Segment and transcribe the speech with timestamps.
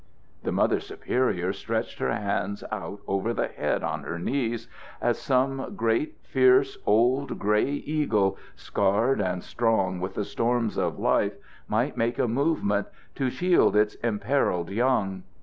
[0.41, 4.67] The Mother Superior stretched her hands out over the head on her knees
[4.99, 11.35] as some great, fierce, old, gray eagle, scarred and strong with the storms of life,
[11.67, 15.21] might make a movement to shield its imperilled young.